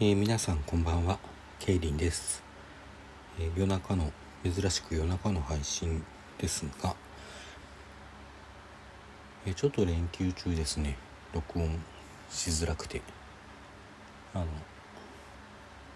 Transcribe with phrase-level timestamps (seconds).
[0.00, 1.20] えー、皆さんこんばんは。
[1.60, 2.42] ケイリンです、
[3.38, 4.10] えー、夜中の
[4.42, 6.04] 珍しく夜中の配信
[6.36, 6.96] ですが、
[9.46, 10.96] えー、ちょっと連休中ですね。
[11.32, 11.78] 録音
[12.28, 13.02] しづらくて。
[14.34, 14.46] あの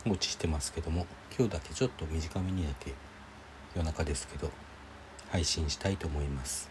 [0.04, 1.04] 放置してますけども
[1.36, 2.94] 今日だけちょっと短めにだけ
[3.74, 4.48] 夜中ですけど
[5.30, 6.70] 配信したいと思います。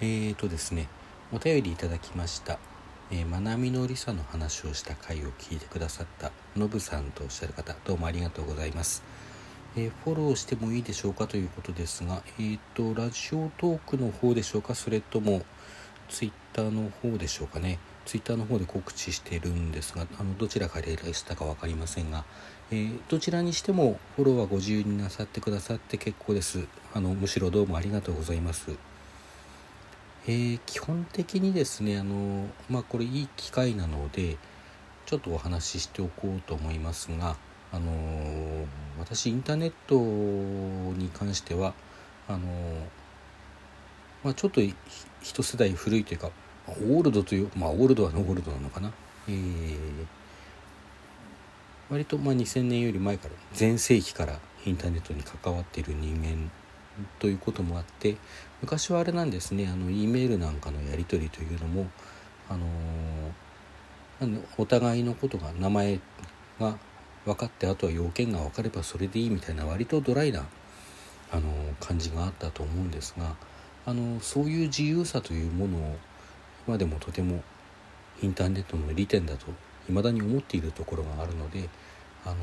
[0.00, 0.88] えーとですね
[1.32, 2.58] お便りいただきました。
[3.10, 9.02] えー、まなみのりさの話をした回を聞いてくださったのぶさんとおっしゃる方どうもありがとうございます、
[9.76, 15.42] えー、フォローしてもいいでしょうかということですがえっ、ー、とラジオトークの方でしょうかそれとも
[16.08, 17.78] ツイッターの方でしょうかね。
[18.06, 22.24] ツイッターの方で告知してるんですがあのどちらからしたか分かりませんが、
[22.70, 26.66] え、どちらにしてもフォローはご自由になさってくださって結構です。
[26.94, 28.70] あのむしろどうもありがとうございます。
[30.26, 34.36] えー、基本的にですねあのまあこれいい機会なので
[35.06, 37.36] ちょっとお話ししておこうと思いますが
[37.72, 37.90] あの
[38.98, 39.94] 私インターネット
[40.98, 41.74] に関しては
[42.28, 42.40] あの
[44.24, 46.30] まあ、ちょっと一世代古いというか
[46.66, 48.92] オールドというまあオールドはノーオールドなのかな、
[49.28, 49.76] えー、
[51.88, 56.50] 割とまあ2000年より前から全盛期からインターネットに関わっている人間
[57.18, 58.16] ということもあって
[58.60, 61.86] 昔はあれなんですねあの E メールなんかのやり取りというのも
[62.48, 62.66] あの
[64.56, 66.00] お互いのことが名前
[66.58, 66.76] が
[67.24, 70.46] 分かってあとは要件が分かればそれでいいみたいな割とドライな
[71.30, 71.42] あの
[71.78, 73.36] 感じがあったと思うんですが
[73.86, 75.96] あのそういう自由さというものを
[76.66, 77.42] 今でもとても
[78.22, 79.46] インターネットの利点だと
[79.86, 81.68] 未だに思っているところがあるので
[82.24, 82.36] あの、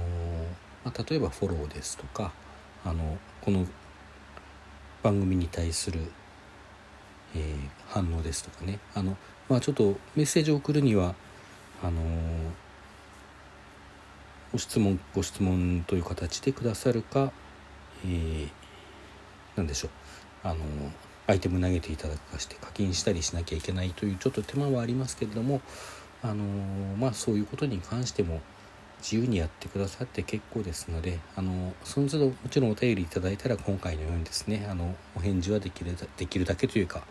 [0.83, 2.31] まあ、例えばフォローですとか
[2.83, 3.65] あのこの
[5.05, 5.99] 番組に対する、
[7.35, 7.43] えー、
[7.89, 8.79] 反応ですとかね。
[8.95, 9.15] あの、
[9.47, 11.13] まあ、ちょっとメッセージを送るには
[11.83, 12.01] あの
[14.51, 17.31] ご質問ご質問という形でくださるか、
[18.03, 18.49] えー、
[19.55, 19.91] 何でしょう。
[20.41, 20.59] あの
[21.27, 25.61] アイテム投げていただくかして課金したりしなきゃいけないというちょっと手間はありますけれども
[26.23, 26.43] あの
[26.97, 28.41] まあそういうことに関しても
[29.05, 37.03] 自由にやってくださって結構ですのであのその都度もちろんお便りいただいたら今回のようにですねあのお返事はできるできるだけというか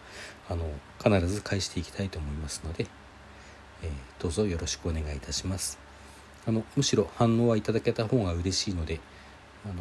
[0.51, 0.65] あの
[0.99, 2.89] 必ず返していきたいと思いますので、
[3.85, 3.91] えー、
[4.21, 5.79] どうぞよろしくお願いいたします。
[6.47, 8.99] あのむしろ反応はいただけた方が嬉しいので
[9.65, 9.75] あの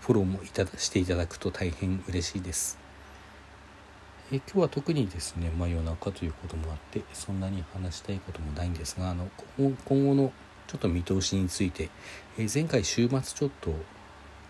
[0.00, 2.76] フォローもいただしていただくと大変嬉しいです。
[4.32, 10.32] え今日は特にですね、まあ、夜中ということもあってそんなに話したいこともないんですがあの今後の
[10.70, 11.90] ちょっと見通しについて、
[12.38, 13.74] えー、前回週末ちょっと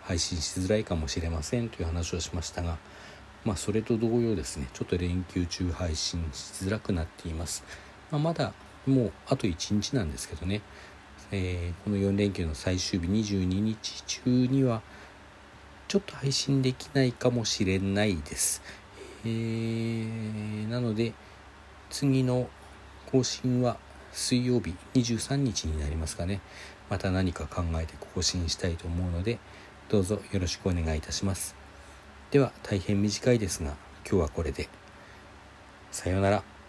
[0.03, 2.77] 配信しづらいかもしれませんという話をしましたが、
[3.47, 7.65] まあ、それと同様ですねちょっと連休中配信しづらくなっています、
[8.11, 8.53] まあ、まだ
[8.87, 10.61] もうあと1日なんですけどね、
[11.33, 14.83] えー、この4連休の最終日22日中には
[15.89, 18.61] ちょっと配信できないかもしれないです、
[19.25, 21.15] えー、なので
[21.89, 22.51] 次の
[23.11, 23.79] 更新は
[24.13, 26.41] 水曜日23日になりますかね。
[26.89, 29.39] また何か考えて更新したいと思うので
[29.89, 31.55] どうぞよろしくお願いいたします。
[32.31, 33.77] では大変短いですが
[34.09, 34.69] 今日はこれで。
[35.91, 36.60] さようなら。